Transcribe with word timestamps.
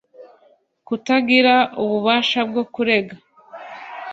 kutagira 0.87 1.55
ububasha 1.81 2.39
bwo 2.49 2.63
kurega 2.73 3.15